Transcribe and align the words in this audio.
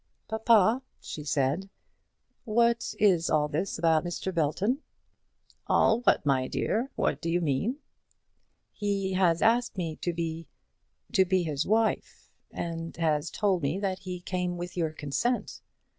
"Papa," 0.27 0.81
she 0.99 1.23
said, 1.23 1.69
"what 2.43 2.95
is 2.97 3.29
all 3.29 3.47
this 3.47 3.77
about 3.77 4.03
Mr. 4.03 4.33
Belton?" 4.33 4.79
"All 5.67 5.99
what, 5.99 6.25
my 6.25 6.47
dear? 6.47 6.89
what 6.95 7.21
do 7.21 7.29
you 7.29 7.39
mean?" 7.39 7.75
"He 8.71 9.13
has 9.13 9.43
asked 9.43 9.77
me 9.77 9.95
to 9.97 10.11
be, 10.11 10.47
to 11.11 11.23
be 11.23 11.43
his 11.43 11.67
wife; 11.67 12.31
and 12.49 12.97
has 12.97 13.29
told 13.29 13.61
me 13.61 13.77
that 13.77 13.99
he 13.99 14.21
came 14.21 14.57
with 14.57 14.75
your 14.75 14.91
consent." 14.91 15.61